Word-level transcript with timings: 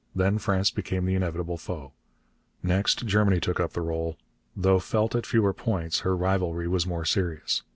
Then 0.15 0.39
France 0.39 0.71
became 0.71 1.05
the 1.05 1.13
inevitable 1.13 1.57
foe. 1.59 1.93
Next 2.63 3.05
Germany 3.05 3.39
took 3.39 3.59
up 3.59 3.73
the 3.73 3.81
rôle. 3.81 4.15
Though 4.57 4.79
felt 4.79 5.13
at 5.13 5.27
fewer 5.27 5.53
points, 5.53 5.99
her 5.99 6.17
rivalry 6.17 6.67
was 6.67 6.87
more 6.87 7.05
serious. 7.05 7.61